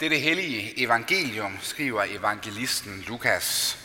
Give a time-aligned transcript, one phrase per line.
[0.00, 3.78] Det det hellige evangelium, skriver evangelisten Lukas.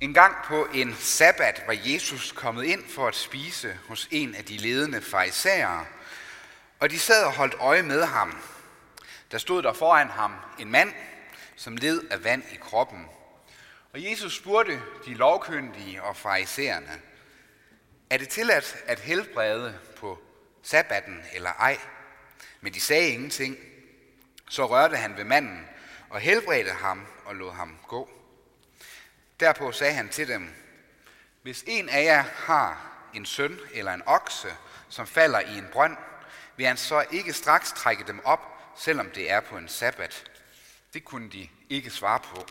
[0.00, 4.44] En gang på en sabbat var Jesus kommet ind for at spise hos en af
[4.44, 5.84] de ledende farisæere,
[6.80, 8.36] og de sad og holdt øje med ham.
[9.30, 10.94] Der stod der foran ham en mand,
[11.56, 13.06] som led af vand i kroppen.
[13.92, 17.00] Og Jesus spurgte de lovkyndige og farisæerne,
[18.10, 20.18] er det tilladt at helbrede på
[20.62, 21.78] sabbatten eller ej?
[22.60, 23.56] Men de sagde ingenting.
[24.48, 25.68] Så rørte han ved manden
[26.10, 28.10] og helbredte ham og lod ham gå.
[29.40, 30.54] Derpå sagde han til dem,
[31.42, 34.48] hvis en af jer har en søn eller en okse,
[34.88, 35.96] som falder i en brønd,
[36.56, 40.30] vil han så ikke straks trække dem op, selvom det er på en sabbat.
[40.94, 42.46] Det kunne de ikke svare på.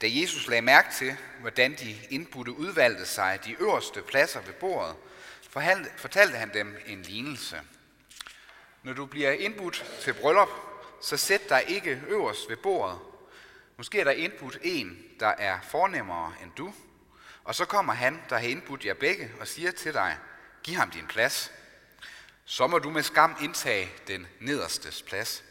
[0.00, 4.96] Da Jesus lagde mærke til, hvordan de indbudte udvalgte sig de øverste pladser ved bordet,
[5.96, 7.60] fortalte han dem en lignelse.
[8.82, 10.48] Når du bliver indbudt til bryllup,
[11.02, 12.98] så sæt dig ikke øverst ved bordet.
[13.76, 16.74] Måske er der indbudt en, der er fornemmere end du,
[17.44, 20.18] og så kommer han, der har indbudt jer begge, og siger til dig,
[20.62, 21.52] giv ham din plads.
[22.48, 25.44] Så må du med skam indtage den nederstes plads.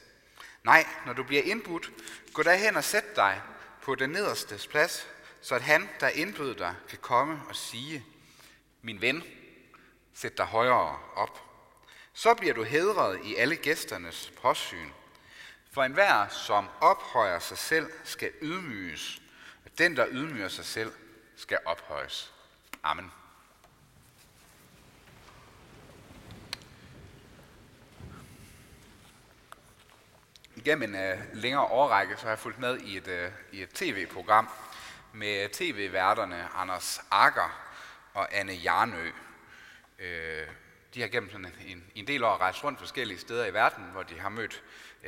[0.63, 1.91] Nej, når du bliver indbudt,
[2.33, 3.41] gå derhen og sæt dig
[3.81, 5.07] på den nederstes plads,
[5.41, 8.05] så at han, der indbød dig, kan komme og sige,
[8.81, 9.23] min ven,
[10.13, 11.41] sæt dig højere op.
[12.13, 14.89] Så bliver du hedret i alle gæsternes påsyn.
[15.71, 19.21] For enhver, som ophøjer sig selv, skal ydmyges,
[19.65, 20.93] og den, der ydmyger sig selv,
[21.35, 22.33] skal ophøjes.
[22.83, 23.11] Amen.
[30.65, 33.69] Igennem en uh, længere årrække, så har jeg fulgt med i et, uh, i et
[33.69, 34.49] tv-program
[35.13, 37.59] med tv-værterne Anders Akker
[38.13, 39.09] og Anne Jarnø.
[39.99, 40.47] Uh,
[40.93, 44.03] de har gennem sådan en, en del år rejst rundt forskellige steder i verden, hvor
[44.03, 44.63] de har mødt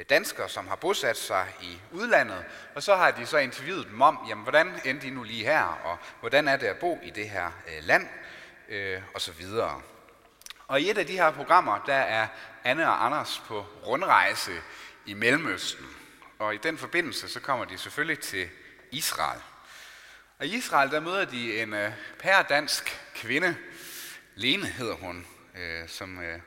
[0.09, 4.19] danskere, som har bosat sig i udlandet, og så har de så interviewet dem om,
[4.29, 7.29] jamen, hvordan endte de nu lige her, og hvordan er det at bo i det
[7.29, 8.07] her øh, land,
[8.69, 9.81] øh, og så videre.
[10.67, 12.27] Og i et af de her programmer, der er
[12.63, 14.51] Anne og Anders på rundrejse
[15.07, 15.85] i Mellemøsten.
[16.39, 18.49] Og i den forbindelse, så kommer de selvfølgelig til
[18.91, 19.41] Israel.
[20.39, 23.55] Og i Israel, der møder de en øh, pærdansk kvinde,
[24.35, 26.39] Lene hedder hun, øh, som øh,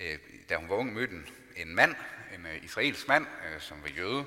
[0.00, 1.94] øh, da hun var ung mødte en, en mand,
[2.34, 4.24] en uh, israelsk mand, uh, som var jøde.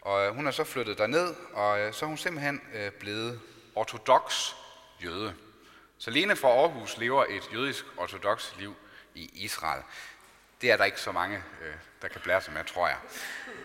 [0.00, 3.40] Og uh, hun er så flyttet derned, og uh, så er hun simpelthen uh, blevet
[3.74, 4.50] ortodox
[5.04, 5.34] jøde.
[5.98, 8.76] Så Lene fra Aarhus lever et jødisk ortodox liv
[9.14, 9.82] i Israel.
[10.64, 12.96] Det er der ikke så mange, øh, der kan blære sig med, tror jeg.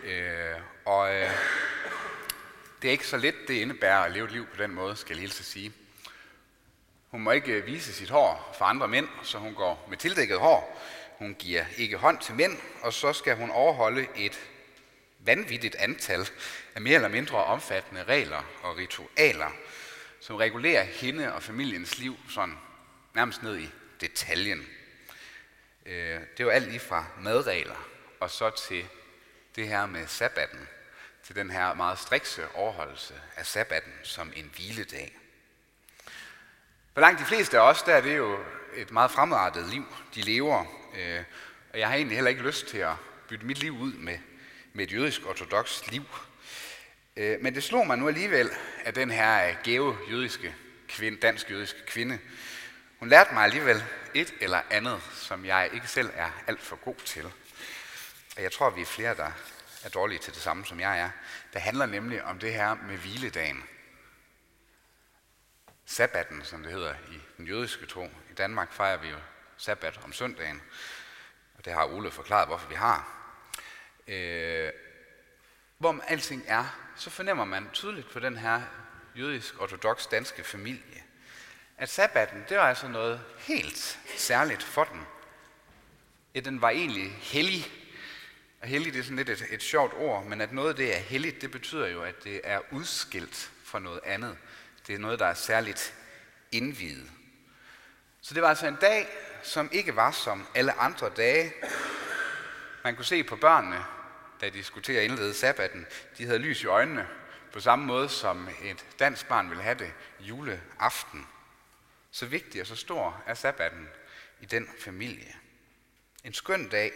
[0.04, 1.30] Uh, og uh,
[2.82, 5.16] det er ikke så let, det indebærer at leve et liv på den måde, skal
[5.16, 5.72] jeg lige sige.
[7.10, 10.82] Hun må ikke vise sit hår for andre mænd, så hun går med tildækket hår.
[11.18, 14.40] Hun giver ikke hånd til mænd, og så skal hun overholde et
[15.18, 16.28] vanvittigt antal
[16.74, 19.50] af mere eller mindre omfattende regler og ritualer,
[20.20, 22.58] som regulerer hende og familiens liv sådan
[23.14, 24.66] nærmest ned i detaljen.
[25.86, 27.88] Øh, det er jo alt lige fra madregler
[28.20, 28.86] og så til
[29.56, 30.68] det her med sabbatten,
[31.26, 35.18] til den her meget strikse overholdelse af sabbatten som en hviledag.
[36.94, 38.38] For langt de fleste af os, der er det jo
[38.74, 40.64] et meget fremadrettet liv, de lever.
[40.96, 41.22] Øh,
[41.72, 42.94] og jeg har egentlig heller ikke lyst til at
[43.28, 44.18] bytte mit liv ud med,
[44.72, 46.04] med et jødisk ortodox liv.
[47.16, 48.50] Øh, men det slog mig nu alligevel,
[48.84, 50.54] at den her gave jødiske
[50.88, 52.18] kvinde, dansk jødiske kvinde,
[53.00, 53.84] hun lærte mig alligevel
[54.14, 57.32] et eller andet, som jeg ikke selv er alt for god til.
[58.36, 59.32] Og jeg tror, vi er flere, der
[59.84, 61.10] er dårlige til det samme, som jeg er.
[61.52, 63.64] Det handler nemlig om det her med hviledagen
[65.86, 68.04] sabbatten, som det hedder i den jødiske tro.
[68.30, 69.18] I Danmark fejrer vi jo
[69.56, 70.62] sabbat om søndagen,
[71.58, 73.16] og det har Ole forklaret, hvorfor vi har.
[74.08, 74.72] Øh,
[75.78, 78.62] hvor alting er, så fornemmer man tydeligt på den her
[79.16, 81.02] jødisk-ortodox danske familie,
[81.80, 85.00] at sabbatten, det var altså noget helt særligt for dem.
[86.34, 87.66] Ja, den var egentlig hellig.
[88.62, 91.00] Og hellig, det er sådan lidt et, et sjovt ord, men at noget det er
[91.00, 94.36] helligt, det betyder jo, at det er udskilt fra noget andet.
[94.86, 95.94] Det er noget, der er særligt
[96.52, 97.10] indvidet.
[98.20, 99.08] Så det var altså en dag,
[99.42, 101.52] som ikke var som alle andre dage.
[102.84, 103.84] Man kunne se på børnene,
[104.40, 105.86] da de skulle til at indlede sabbaten,
[106.18, 107.06] de havde lys i øjnene,
[107.52, 111.26] på samme måde som et dansk barn ville have det juleaften.
[112.10, 113.88] Så vigtig og så stor er sabbaten
[114.40, 115.36] i den familie.
[116.24, 116.92] En skøn dag.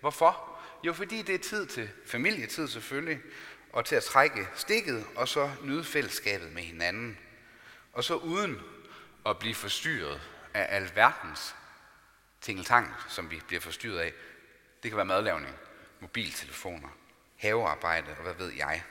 [0.00, 0.58] Hvorfor?
[0.84, 3.20] Jo, fordi det er tid til familietid selvfølgelig,
[3.72, 7.18] og til at trække stikket, og så nyde fællesskabet med hinanden.
[7.92, 8.60] Og så uden
[9.26, 10.20] at blive forstyrret
[10.54, 11.54] af alverdens
[12.40, 14.12] tingeltang, som vi bliver forstyrret af.
[14.82, 15.56] Det kan være madlavning,
[16.00, 16.88] mobiltelefoner,
[17.36, 18.82] havearbejde og hvad ved jeg.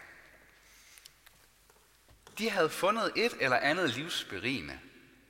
[2.37, 4.79] De havde fundet et eller andet livsberigende,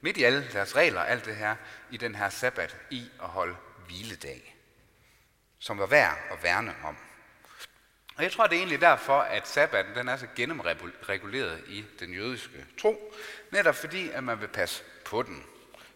[0.01, 1.55] midt i alle deres regler, alt det her,
[1.91, 3.55] i den her sabbat, i at holde
[3.85, 4.55] hviledag,
[5.59, 6.97] som var værd at værne om.
[8.15, 12.13] Og jeg tror, det er egentlig derfor, at sabbaten den er så gennemreguleret i den
[12.13, 13.13] jødiske tro,
[13.51, 15.43] netop fordi, at man vil passe på den,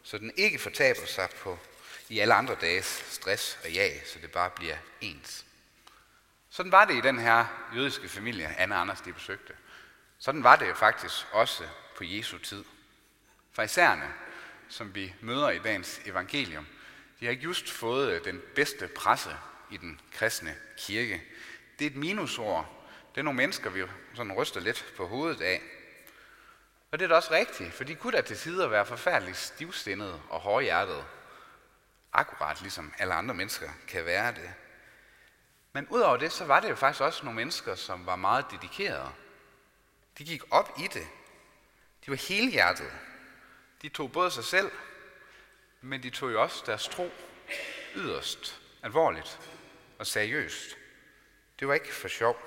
[0.04, 1.60] så den ikke fortaber sig på
[2.10, 5.46] i alle andre dages stress og jag, så det bare bliver ens.
[6.50, 9.54] Sådan var det i den her jødiske familie, Anna Anders de besøgte.
[10.19, 11.63] Sådan var det jo faktisk også
[11.98, 12.63] på Jesu tid.
[13.56, 14.13] Farisæerne,
[14.69, 16.68] som vi møder i dagens evangelium,
[17.19, 19.38] de har ikke just fået øh, den bedste presse
[19.72, 21.24] i den kristne kirke.
[21.80, 22.88] Det er et minusord.
[23.16, 25.62] Det er nogle mennesker, vi sådan ryster lidt på hovedet af.
[26.92, 30.22] Og det er da også rigtigt, for de kunne da til tider være forfærdeligt stivstindede
[30.30, 31.06] og hårdhjertede.
[32.13, 34.54] Akkurat ligesom alle andre mennesker kan være det.
[35.74, 39.12] Men udover det, så var det jo faktisk også nogle mennesker, som var meget dedikerede.
[40.18, 41.07] De gik op i det.
[42.06, 42.92] De var helhjertede.
[43.85, 44.71] De tog både sig selv,
[45.81, 47.11] men de tog jo også deres tro
[47.95, 49.39] yderst alvorligt
[49.99, 50.77] og seriøst.
[51.59, 52.37] Det var ikke for sjov.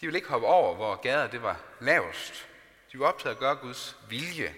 [0.00, 2.48] De ville ikke hoppe over, hvor gader det var lavest.
[2.92, 4.54] De var optaget at gøre Guds vilje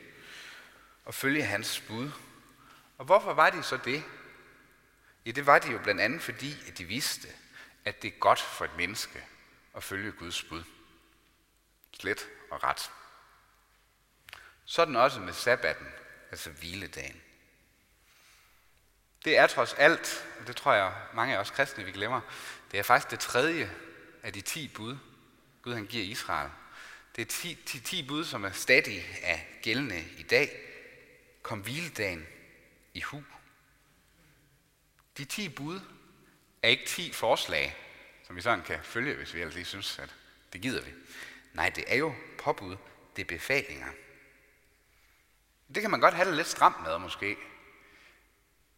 [1.04, 2.10] og følge hans bud.
[2.98, 4.04] Og hvorfor var de så det?
[5.26, 7.28] Ja, det var de jo blandt andet fordi, at de vidste,
[7.84, 9.24] at det er godt for et menneske
[9.74, 10.62] at følge Guds bud.
[11.92, 12.90] Slet og ret.
[14.66, 15.86] Sådan også med sabbaten,
[16.30, 17.22] altså hviledagen.
[19.24, 22.20] Det er trods alt, og det tror jeg mange af os kristne vi glemmer,
[22.72, 23.70] det er faktisk det tredje
[24.22, 24.96] af de ti bud,
[25.62, 26.50] Gud han giver Israel.
[27.16, 30.60] Det er ti, ti, ti bud, som er stadig af gældende i dag.
[31.42, 32.26] Kom hviledagen
[32.94, 33.24] i hu.
[35.18, 35.80] De ti bud
[36.62, 37.76] er ikke ti forslag,
[38.26, 40.14] som vi sådan kan følge, hvis vi ellers lige synes, at
[40.52, 40.90] det gider vi.
[41.52, 42.76] Nej, det er jo påbud,
[43.16, 43.92] det er befalinger.
[45.74, 47.36] Det kan man godt have det lidt stramt med, måske.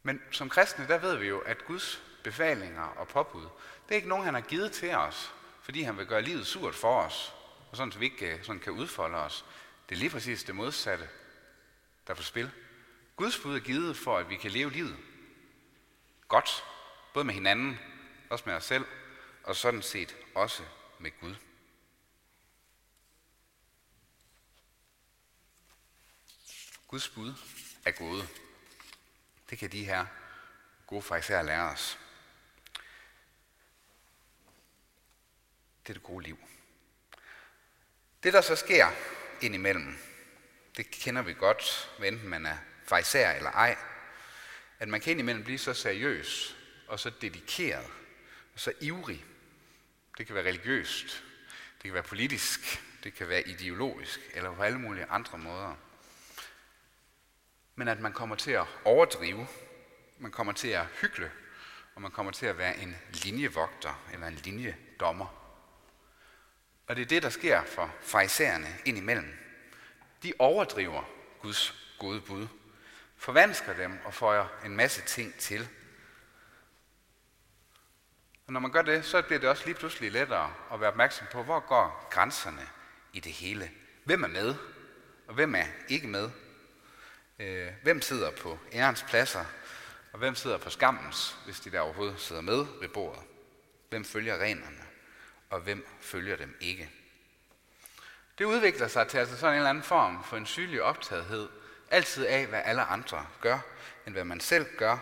[0.02, 4.08] Men som kristne, der ved vi jo, at Guds befalinger og påbud, det er ikke
[4.08, 7.34] nogen, han har givet til os, fordi han vil gøre livet surt for os,
[7.70, 9.44] og sådan, så vi ikke øh, sådan kan udfolde os.
[9.88, 11.08] Det er lige præcis det modsatte,
[12.06, 12.50] der er på spil.
[13.16, 14.96] Guds bud er givet for, at vi kan leve livet
[16.28, 16.64] godt,
[17.14, 17.78] både med hinanden,
[18.30, 18.84] også med os selv,
[19.44, 20.62] og sådan set også
[20.98, 21.34] med Gud.
[26.88, 27.34] Guds bud
[27.84, 28.28] er gode.
[29.50, 30.06] Det kan de her
[30.86, 31.98] gode fariserer lære os.
[35.82, 36.38] Det er det gode liv.
[38.22, 38.90] Det, der så sker
[39.40, 39.98] indimellem,
[40.76, 43.76] det kender vi godt, enten man er fariser eller ej,
[44.78, 46.56] at man kan indimellem blive så seriøs
[46.86, 47.86] og så dedikeret
[48.54, 49.24] og så ivrig.
[50.18, 51.24] Det kan være religiøst,
[51.74, 55.87] det kan være politisk, det kan være ideologisk eller på alle mulige andre måder.
[57.78, 59.46] Men at man kommer til at overdrive,
[60.18, 61.30] man kommer til at hykle,
[61.94, 65.26] og man kommer til at være en linjevogter eller en linjedommer.
[66.86, 69.38] Og det er det, der sker for fraisererne indimellem.
[70.22, 71.02] De overdriver
[71.42, 72.46] Guds gode bud
[73.16, 75.68] forvansker dem og føjer en masse ting til.
[78.46, 81.26] Og når man gør det, så bliver det også lige pludselig lettere at være opmærksom
[81.32, 82.68] på, hvor går grænserne
[83.12, 83.70] i det hele.
[84.04, 84.54] Hvem er med,
[85.28, 86.30] og hvem er ikke med?
[87.38, 89.44] Øh, hvem sidder på ærens pladser,
[90.12, 93.22] og hvem sidder på skammens, hvis de der overhovedet sidder med ved bordet?
[93.88, 94.82] Hvem følger reglerne,
[95.50, 96.90] og hvem følger dem ikke?
[98.38, 101.48] Det udvikler sig til altså sådan en eller anden form for en sygelig optagethed
[101.90, 103.58] altid af, hvad alle andre gør,
[104.06, 104.98] end hvad man selv gør.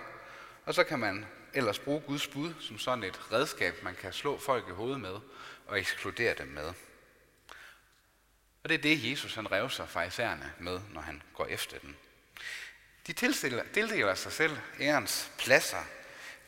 [0.65, 4.39] Og så kan man ellers bruge Guds bud som sådan et redskab, man kan slå
[4.39, 5.15] folk i hovedet med
[5.67, 6.73] og ekskludere dem med.
[8.63, 11.97] Og det er det, Jesus han rev sig farisæerne med, når han går efter den.
[13.07, 15.83] De tildeler sig selv ærens pladser,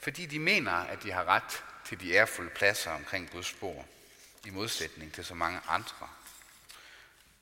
[0.01, 3.87] fordi de mener, at de har ret til de ærefulde pladser omkring Guds bord,
[4.45, 6.09] i modsætning til så mange andre.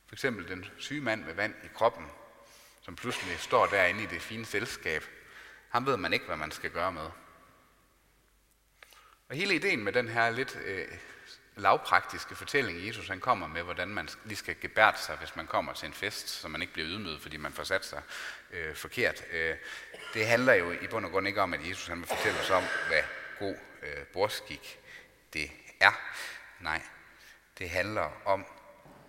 [0.06, 2.06] For eksempel den syge mand med vand i kroppen,
[2.82, 5.04] som pludselig står derinde i det fine selskab,
[5.68, 7.10] ham ved man ikke, hvad man skal gøre med.
[9.28, 10.88] Og hele ideen med den her lidt øh,
[11.56, 15.72] lavpraktiske fortælling, Jesus han kommer med, hvordan man lige skal gebært sig, hvis man kommer
[15.72, 18.02] til en fest, så man ikke bliver ydmyget, fordi man får sat sig
[18.50, 19.22] øh, forkert.
[19.32, 19.56] Øh,
[20.14, 22.50] det handler jo i bund og grund ikke om, at Jesus han vil fortælle os
[22.50, 23.02] om, hvad
[23.38, 24.78] god øh, bordskik
[25.32, 26.00] det er.
[26.60, 26.82] Nej,
[27.58, 28.46] det handler om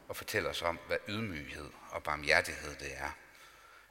[0.09, 3.11] at fortælle os om, hvad ydmyghed og barmhjertighed det er.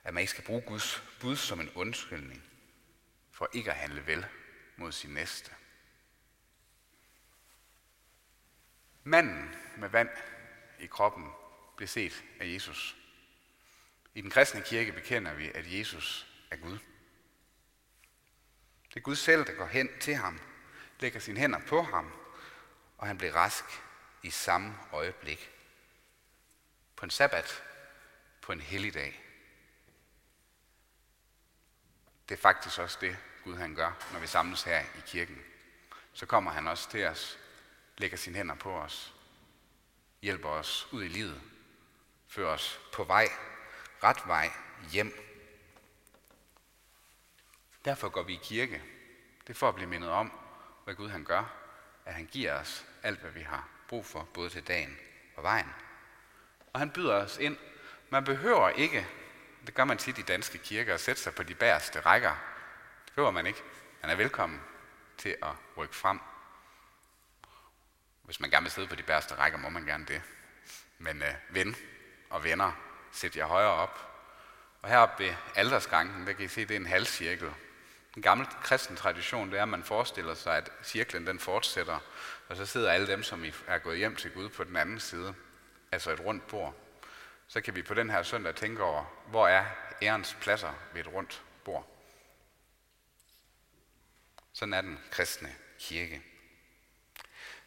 [0.05, 2.43] At man ikke skal bruge Guds bud som en undskyldning
[3.33, 4.27] for ikke at handle vel
[4.77, 5.51] mod sin næste.
[9.07, 10.09] Manden med vand
[10.79, 11.31] i kroppen
[11.77, 12.97] blev set af Jesus.
[14.15, 16.79] I den kristne kirke bekender vi, at Jesus er Gud.
[18.89, 20.41] Det er Gud selv, der går hen til ham,
[21.01, 22.13] lægger sine hænder på ham,
[22.99, 23.65] og han blev rask
[24.23, 25.51] i samme øjeblik.
[26.97, 27.63] På en sabbat,
[28.43, 29.23] på en hellig dag.
[32.29, 35.45] Det er faktisk også det, Gud han gør, når vi samles her i kirken.
[36.13, 37.39] Så kommer han også til os,
[37.99, 39.15] lægger sine hænder på os,
[40.23, 41.41] hjælper os ud i livet,
[42.29, 43.29] fører os på vej,
[44.03, 44.51] ret vej
[44.93, 45.23] hjem.
[47.85, 48.83] Derfor går vi i kirke.
[49.41, 50.33] Det er for at blive mindet om,
[50.85, 51.55] hvad Gud han gør,
[52.05, 54.99] at han giver os alt, hvad vi har brug for, både til dagen
[55.37, 55.75] og vejen.
[56.73, 57.57] Og han byder os ind.
[58.11, 59.07] Man behøver ikke,
[59.67, 62.35] det gør man tit i danske kirker, at sætte sig på de bæreste rækker.
[63.05, 63.63] Det behøver man ikke.
[64.03, 64.61] Man er velkommen
[65.19, 66.21] til at rykke frem.
[68.27, 70.23] Hvis man gerne vil sidde på de bæreste rækker, må man gerne det.
[70.99, 71.77] Men øh, ven
[72.31, 72.73] og venner,
[73.13, 74.13] sæt jer højere op.
[74.83, 77.51] Og heroppe ved aldersgangen, der kan I se, det er en halvcirkel.
[78.17, 81.99] En gammel kristen tradition, det er, at man forestiller sig, at cirklen den fortsætter,
[82.49, 85.35] og så sidder alle dem, som er gået hjem til Gud på den anden side,
[85.93, 86.75] altså et rundt bord.
[87.49, 89.65] Så kan vi på den her søndag tænke over, hvor er
[90.03, 91.93] ærens pladser ved et rundt bord.
[94.53, 96.23] Sådan er den kristne kirke.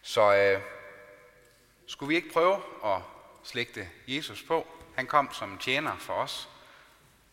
[0.01, 0.61] Så øh,
[1.87, 3.01] skulle vi ikke prøve at
[3.43, 4.67] slægte Jesus på?
[4.95, 6.49] Han kom som tjener for os.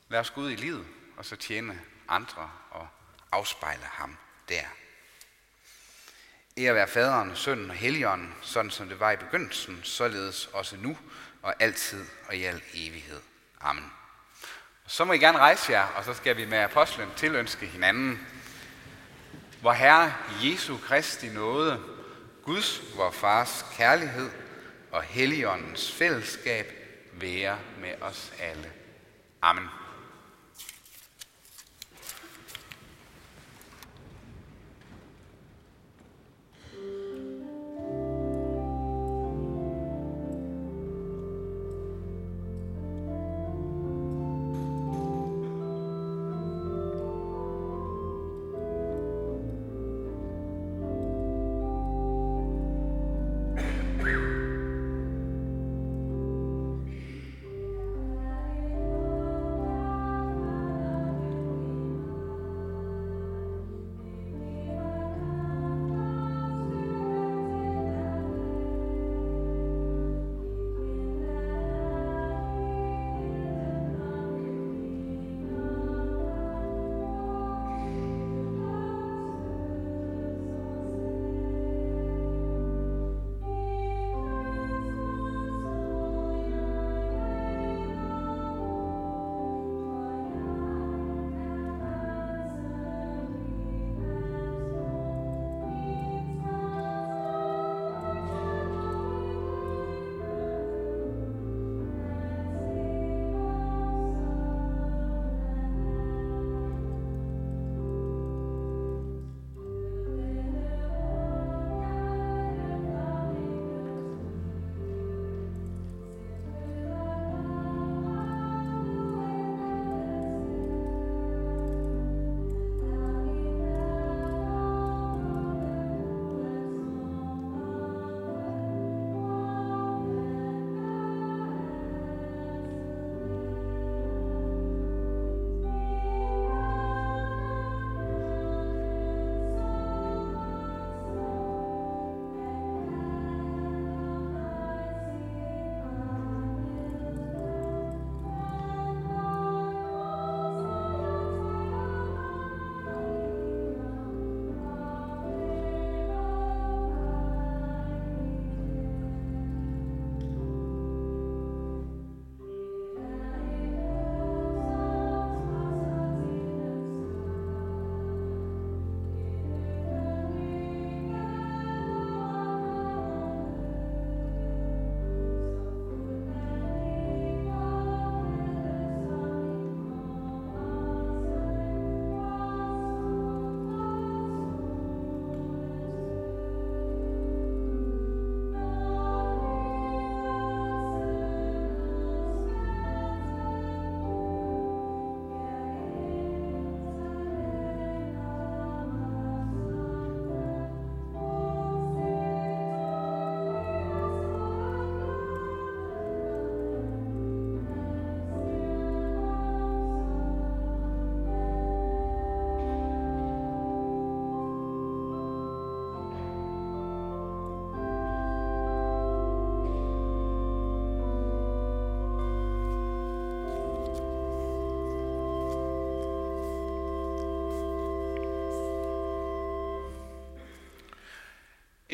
[0.08, 2.88] Lad os gå ud i livet, og så tjene andre og
[3.32, 4.16] afspejle ham
[4.48, 4.64] der.
[6.58, 10.98] Ære være faderen, sønnen og helligånden, sådan som det var i begyndelsen, således også nu
[11.42, 13.20] og altid og i al evighed.
[13.60, 13.92] Amen.
[14.86, 18.26] Så må I gerne rejse jer, og så skal vi med apostlen tilønske hinanden.
[19.60, 21.95] Hvor Herre Jesu Kristi nåde,
[22.46, 24.30] Guds, vor Fars kærlighed
[24.92, 26.72] og Helligåndens fællesskab
[27.12, 28.72] være med os alle.
[29.42, 29.64] Amen.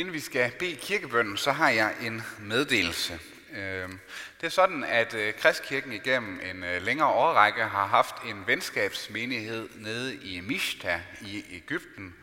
[0.02, 3.20] Inden vi skal bede kirkebønden, så har jeg en meddelelse.
[3.56, 3.98] Øhm,
[4.40, 9.68] det er sådan, at øh, Kristkirken igennem en øh, længere årrække har haft en venskabsmenighed
[9.74, 12.14] nede i Mishta i Ægypten.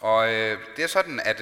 [0.00, 1.40] Og øh, det er sådan, at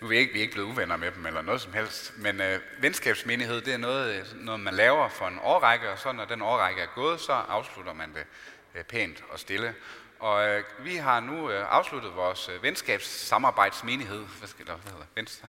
[0.00, 2.12] nu er vi ikke, vi er ikke blevet uvenner med dem eller noget som helst,
[2.16, 2.42] men
[2.80, 6.82] venskabsmenighed det er noget, noget, man laver for en årrække, og så når den årrække
[6.82, 9.74] er gået, så afslutter man det pænt og stille.
[10.20, 14.24] Og øh, vi har nu øh, afsluttet vores øh, venskabssamarbejdsmenighed.
[14.38, 15.06] Hvad skal der hvad hedder?
[15.14, 15.46] Venstre?